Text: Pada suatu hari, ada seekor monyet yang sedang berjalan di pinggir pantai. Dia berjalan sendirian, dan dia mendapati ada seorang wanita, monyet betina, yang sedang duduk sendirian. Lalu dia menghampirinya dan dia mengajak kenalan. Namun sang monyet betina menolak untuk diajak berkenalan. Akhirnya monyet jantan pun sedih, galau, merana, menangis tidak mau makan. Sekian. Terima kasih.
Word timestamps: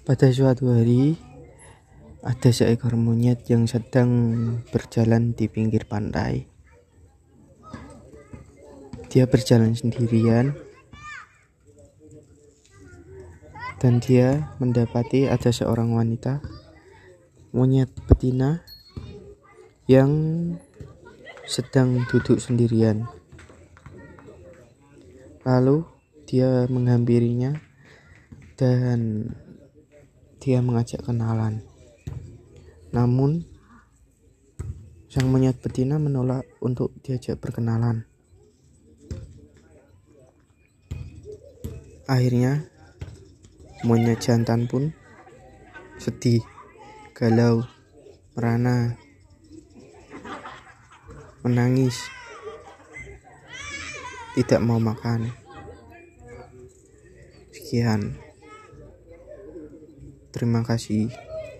Pada 0.00 0.32
suatu 0.32 0.72
hari, 0.72 1.20
ada 2.24 2.48
seekor 2.48 2.96
monyet 2.96 3.44
yang 3.52 3.68
sedang 3.68 4.08
berjalan 4.72 5.36
di 5.36 5.44
pinggir 5.44 5.84
pantai. 5.84 6.48
Dia 9.12 9.28
berjalan 9.28 9.76
sendirian, 9.76 10.56
dan 13.76 14.00
dia 14.00 14.56
mendapati 14.56 15.28
ada 15.28 15.52
seorang 15.52 15.92
wanita, 15.92 16.40
monyet 17.52 17.92
betina, 18.08 18.64
yang 19.84 20.10
sedang 21.44 22.08
duduk 22.08 22.40
sendirian. 22.40 23.04
Lalu 25.44 25.84
dia 26.24 26.64
menghampirinya 26.72 27.52
dan 28.56 29.28
dia 30.40 30.64
mengajak 30.64 31.04
kenalan. 31.04 31.60
Namun 32.96 33.44
sang 35.12 35.28
monyet 35.28 35.60
betina 35.60 36.00
menolak 36.00 36.48
untuk 36.64 36.96
diajak 37.04 37.36
berkenalan. 37.36 38.08
Akhirnya 42.08 42.64
monyet 43.84 44.18
jantan 44.18 44.64
pun 44.64 44.96
sedih, 46.00 46.40
galau, 47.12 47.68
merana, 48.32 48.96
menangis 51.44 52.00
tidak 54.40 54.64
mau 54.64 54.80
makan. 54.80 55.28
Sekian. 57.52 58.29
Terima 60.40 60.64
kasih. 60.64 61.12